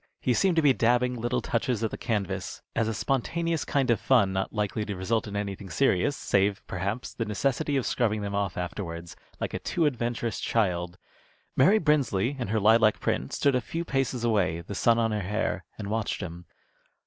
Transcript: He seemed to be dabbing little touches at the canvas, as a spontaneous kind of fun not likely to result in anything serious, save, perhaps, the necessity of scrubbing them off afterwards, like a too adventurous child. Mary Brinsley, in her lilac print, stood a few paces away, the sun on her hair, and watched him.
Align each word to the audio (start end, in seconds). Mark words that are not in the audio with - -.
He 0.19 0.33
seemed 0.33 0.55
to 0.55 0.63
be 0.63 0.73
dabbing 0.73 1.13
little 1.13 1.41
touches 1.41 1.83
at 1.83 1.91
the 1.91 1.95
canvas, 1.97 2.63
as 2.75 2.87
a 2.87 2.93
spontaneous 2.95 3.63
kind 3.63 3.91
of 3.91 3.99
fun 3.99 4.33
not 4.33 4.51
likely 4.51 4.83
to 4.83 4.95
result 4.95 5.27
in 5.27 5.35
anything 5.35 5.69
serious, 5.69 6.17
save, 6.17 6.63
perhaps, 6.65 7.13
the 7.13 7.23
necessity 7.23 7.77
of 7.77 7.85
scrubbing 7.85 8.21
them 8.21 8.33
off 8.33 8.57
afterwards, 8.57 9.15
like 9.39 9.53
a 9.53 9.59
too 9.59 9.85
adventurous 9.85 10.39
child. 10.39 10.97
Mary 11.55 11.77
Brinsley, 11.77 12.35
in 12.39 12.47
her 12.47 12.59
lilac 12.59 12.99
print, 12.99 13.31
stood 13.31 13.53
a 13.53 13.61
few 13.61 13.85
paces 13.85 14.23
away, 14.23 14.61
the 14.61 14.73
sun 14.73 14.97
on 14.97 15.11
her 15.11 15.21
hair, 15.21 15.65
and 15.77 15.87
watched 15.91 16.21
him. 16.21 16.47